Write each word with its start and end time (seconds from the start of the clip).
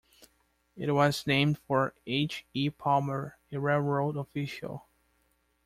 It 0.75 0.89
was 0.91 1.27
named 1.27 1.59
for 1.59 1.93
H. 2.07 2.47
E. 2.55 2.71
Palmer, 2.71 3.37
a 3.51 3.59
railroad 3.59 4.17
official. 4.17 4.87